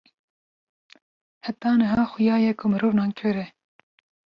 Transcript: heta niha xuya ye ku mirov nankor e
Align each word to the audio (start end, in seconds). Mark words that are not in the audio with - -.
heta 1.45 1.69
niha 1.77 2.03
xuya 2.11 2.35
ye 2.43 2.51
ku 2.59 2.65
mirov 2.71 2.93
nankor 2.95 3.35
e 3.43 3.45